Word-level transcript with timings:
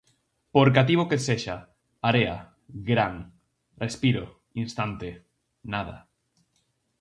Por 0.53 0.67
cativo 0.77 1.03
que 1.09 1.19
sexa, 1.27 1.57
area, 2.09 2.35
gran, 2.89 3.13
respiro, 3.83 4.25
instante, 4.63 5.09
nada. 5.73 5.97